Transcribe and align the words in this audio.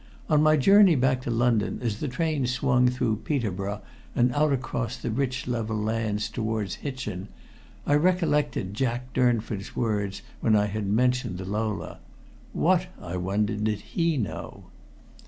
On 0.31 0.41
my 0.41 0.57
journey 0.57 0.95
back 0.95 1.21
to 1.21 1.29
London, 1.29 1.77
as 1.83 1.99
the 1.99 2.07
train 2.07 2.47
swung 2.47 2.89
through 2.89 3.17
Peterborough 3.17 3.83
and 4.15 4.33
out 4.33 4.51
across 4.51 4.97
the 4.97 5.11
rich 5.11 5.45
level 5.47 5.77
lands 5.77 6.27
towards 6.27 6.77
Hitchin, 6.81 7.27
I 7.85 7.93
recollected 7.93 8.73
Jack 8.73 9.13
Durnford's 9.13 9.75
words 9.75 10.23
when 10.39 10.55
I 10.55 10.65
had 10.65 10.87
mentioned 10.87 11.37
the 11.37 11.45
Lola. 11.45 11.99
What, 12.51 12.87
I 12.99 13.15
wondered, 13.17 13.63
did 13.65 13.81
he 13.93 14.17
know? 14.17 14.71